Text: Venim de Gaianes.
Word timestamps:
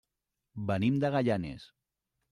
Venim 0.71 0.97
de 1.05 1.13
Gaianes. 1.17 1.71